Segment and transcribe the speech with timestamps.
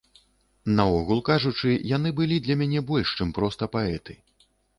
[0.77, 4.19] Наогул кажучы, яны былі для мяне больш, чым проста паэты.